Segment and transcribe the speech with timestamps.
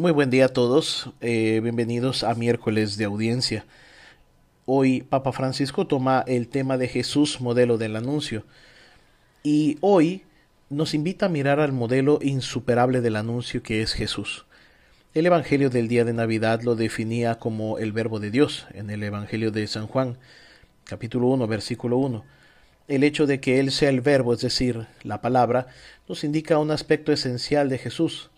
[0.00, 3.66] Muy buen día a todos, eh, bienvenidos a miércoles de audiencia.
[4.64, 8.46] Hoy Papa Francisco toma el tema de Jesús, modelo del anuncio,
[9.42, 10.22] y hoy
[10.70, 14.46] nos invita a mirar al modelo insuperable del anuncio que es Jesús.
[15.12, 19.02] El Evangelio del día de Navidad lo definía como el Verbo de Dios en el
[19.02, 20.16] Evangelio de San Juan,
[20.84, 22.24] capítulo 1, versículo 1.
[22.88, 25.66] El hecho de que Él sea el Verbo, es decir, la palabra,
[26.08, 28.30] nos indica un aspecto esencial de Jesús,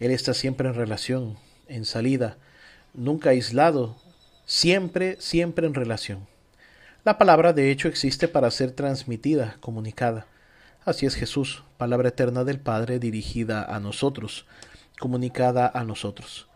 [0.00, 1.36] él está siempre en relación,
[1.68, 2.38] en salida,
[2.94, 3.96] nunca aislado,
[4.46, 6.26] siempre, siempre en relación.
[7.04, 10.26] La palabra de hecho existe para ser transmitida, comunicada.
[10.84, 14.46] Así es Jesús, palabra eterna del Padre dirigida a nosotros,
[14.98, 16.48] comunicada a nosotros.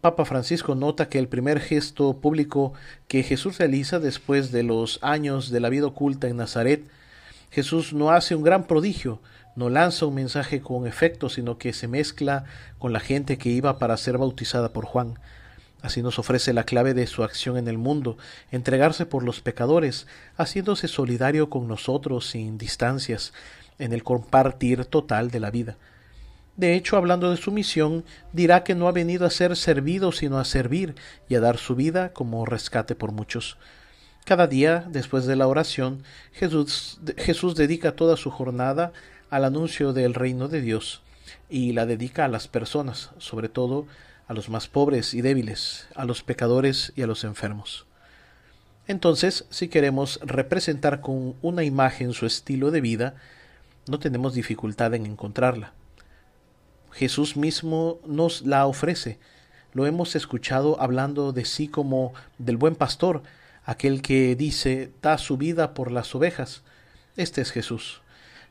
[0.00, 2.72] Papa Francisco nota que el primer gesto público
[3.06, 6.84] que Jesús realiza después de los años de la vida oculta en Nazaret,
[7.52, 9.20] Jesús no hace un gran prodigio,
[9.56, 12.44] no lanza un mensaje con efecto, sino que se mezcla
[12.78, 15.18] con la gente que iba para ser bautizada por Juan.
[15.82, 18.16] Así nos ofrece la clave de su acción en el mundo,
[18.52, 23.34] entregarse por los pecadores, haciéndose solidario con nosotros sin distancias,
[23.78, 25.76] en el compartir total de la vida.
[26.56, 30.38] De hecho, hablando de su misión, dirá que no ha venido a ser servido, sino
[30.38, 30.94] a servir
[31.28, 33.58] y a dar su vida como rescate por muchos.
[34.24, 38.92] Cada día, después de la oración, Jesús, Jesús dedica toda su jornada
[39.30, 41.02] al anuncio del reino de Dios
[41.50, 43.86] y la dedica a las personas, sobre todo
[44.28, 47.86] a los más pobres y débiles, a los pecadores y a los enfermos.
[48.86, 53.14] Entonces, si queremos representar con una imagen su estilo de vida,
[53.88, 55.72] no tenemos dificultad en encontrarla.
[56.92, 59.18] Jesús mismo nos la ofrece.
[59.72, 63.22] Lo hemos escuchado hablando de sí como del buen pastor,
[63.64, 66.62] aquel que dice da su vida por las ovejas.
[67.16, 68.02] Este es Jesús.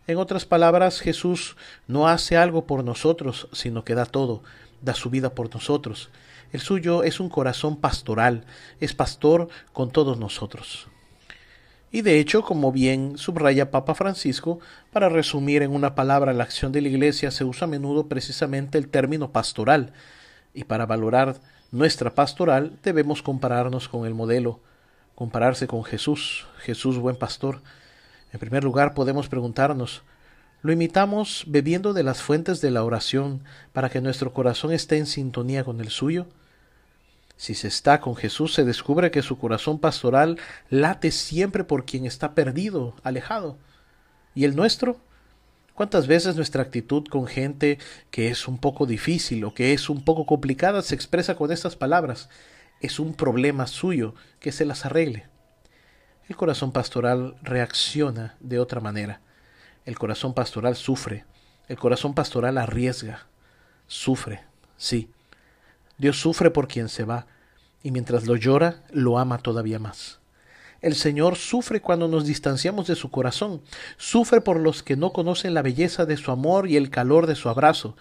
[0.08, 1.56] En otras palabras, Jesús
[1.88, 4.44] no hace algo por nosotros, sino que da todo,
[4.82, 6.10] da su vida por nosotros.
[6.52, 8.44] El suyo es un corazón pastoral,
[8.80, 10.88] es pastor con todos nosotros.
[11.92, 14.60] Y de hecho, como bien subraya Papa Francisco,
[14.92, 18.78] para resumir en una palabra la acción de la Iglesia se usa a menudo precisamente
[18.78, 19.94] el término pastoral,
[20.54, 21.40] y para valorar
[21.72, 24.62] nuestra pastoral debemos compararnos con el modelo,
[25.22, 27.62] compararse con Jesús, Jesús buen pastor,
[28.34, 30.02] en primer lugar, podemos preguntarnos,
[30.64, 35.06] ¿lo imitamos bebiendo de las fuentes de la oración para que nuestro corazón esté en
[35.06, 36.26] sintonía con el suyo?
[37.38, 40.40] Si se está con Jesús, se descubre que su corazón pastoral
[40.72, 43.58] late siempre por quien está perdido, alejado.
[44.34, 44.98] ¿Y el nuestro?
[45.76, 47.78] ¿Cuántas veces nuestra actitud con gente
[48.10, 51.76] que es un poco difícil o que es un poco complicada se expresa con estas
[51.76, 52.28] palabras?
[52.82, 55.28] Es un problema suyo que se las arregle.
[56.28, 59.22] El corazón pastoral reacciona de otra manera.
[59.86, 61.26] El corazón pastoral sufre.
[61.68, 63.28] El corazón pastoral arriesga.
[63.88, 64.44] Sufre,
[64.78, 65.12] sí.
[65.98, 67.28] Dios sufre por quien se va,
[67.84, 70.20] y mientras lo llora, lo ama todavía más.
[70.82, 73.62] El Señor sufre cuando nos distanciamos de su corazón,
[73.98, 77.36] sufre por los que no conocen la belleza de su amor y el calor de
[77.36, 77.96] su abrazo,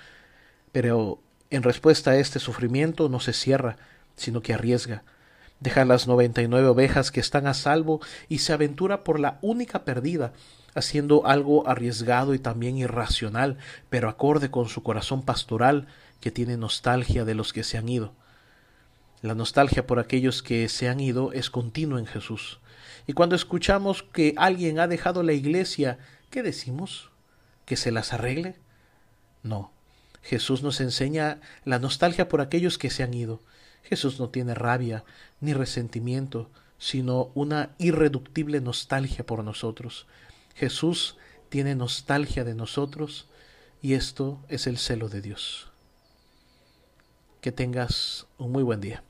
[0.72, 1.20] pero
[1.50, 3.76] en respuesta a este sufrimiento no se cierra,
[4.20, 5.02] sino que arriesga,
[5.60, 9.38] deja las noventa y nueve ovejas que están a salvo y se aventura por la
[9.40, 10.34] única perdida,
[10.74, 13.56] haciendo algo arriesgado y también irracional,
[13.88, 15.86] pero acorde con su corazón pastoral
[16.20, 18.12] que tiene nostalgia de los que se han ido.
[19.22, 22.60] La nostalgia por aquellos que se han ido es continua en Jesús.
[23.06, 25.98] Y cuando escuchamos que alguien ha dejado la iglesia,
[26.28, 27.10] ¿qué decimos?
[27.64, 28.56] ¿Que se las arregle?
[29.42, 29.72] No.
[30.22, 33.40] Jesús nos enseña la nostalgia por aquellos que se han ido,
[33.82, 35.04] Jesús no tiene rabia
[35.40, 40.06] ni resentimiento, sino una irreductible nostalgia por nosotros.
[40.54, 41.16] Jesús
[41.48, 43.28] tiene nostalgia de nosotros
[43.82, 45.70] y esto es el celo de Dios.
[47.40, 49.02] Que tengas un muy buen día.